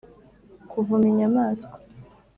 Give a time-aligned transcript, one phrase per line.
[0.69, 1.75] kuvuma inyamaswa,